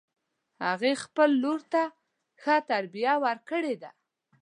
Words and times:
هغې 0.67 0.93
خپل 1.03 1.29
لور 1.43 1.61
ته 1.73 1.81
ښه 2.41 2.55
تربیه 2.69 3.13
ورکړې 3.23 3.75
ده 3.81 3.91